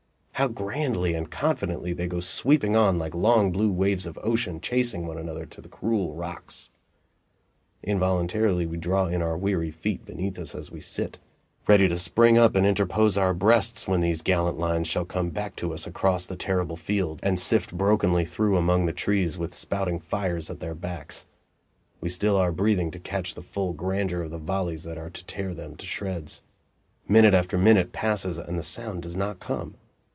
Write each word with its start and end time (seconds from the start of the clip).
How 0.35 0.47
grandly 0.47 1.13
and 1.13 1.29
confidently 1.29 1.93
they 1.93 2.07
go 2.07 2.19
sweeping 2.19 2.75
on 2.75 2.97
like 2.97 3.13
long 3.13 3.51
blue 3.51 3.71
waves 3.71 4.07
of 4.07 4.17
ocean 4.23 4.59
chasing 4.59 5.05
one 5.05 5.19
another 5.19 5.45
to 5.45 5.61
the 5.61 5.69
cruel 5.69 6.15
rocks! 6.15 6.71
Involuntarily 7.83 8.65
we 8.65 8.77
draw 8.77 9.05
in 9.05 9.21
our 9.21 9.37
weary 9.37 9.69
feet 9.69 10.03
beneath 10.03 10.39
us 10.39 10.55
as 10.55 10.71
we 10.71 10.79
sit, 10.79 11.19
ready 11.67 11.87
to 11.87 11.99
spring 11.99 12.39
up 12.39 12.55
and 12.55 12.65
interpose 12.65 13.19
our 13.19 13.35
breasts 13.35 13.87
when 13.87 14.01
these 14.01 14.23
gallant 14.23 14.57
lines 14.57 14.87
shall 14.87 15.05
come 15.05 15.29
back 15.29 15.55
to 15.57 15.75
us 15.75 15.85
across 15.85 16.25
the 16.25 16.35
terrible 16.35 16.75
field, 16.75 17.19
and 17.21 17.37
sift 17.37 17.71
brokenly 17.77 18.25
through 18.25 18.57
among 18.57 18.87
the 18.87 18.93
trees 18.93 19.37
with 19.37 19.53
spouting 19.53 19.99
fires 19.99 20.49
at 20.49 20.59
their 20.59 20.73
backs. 20.73 21.27
We 21.99 22.09
still 22.09 22.37
our 22.37 22.51
breathing 22.51 22.89
to 22.91 22.99
catch 22.99 23.35
the 23.35 23.43
full 23.43 23.73
grandeur 23.73 24.23
of 24.23 24.31
the 24.31 24.39
volleys 24.39 24.85
that 24.85 24.97
are 24.97 25.11
to 25.11 25.23
tear 25.25 25.53
them 25.53 25.75
to 25.75 25.85
shreds. 25.85 26.41
Minute 27.07 27.35
after 27.35 27.59
minute 27.59 27.91
passes 27.91 28.39
and 28.39 28.57
the 28.57 28.63
sound 28.63 29.03
does 29.03 29.15
not 29.15 29.39
come. 29.39 29.75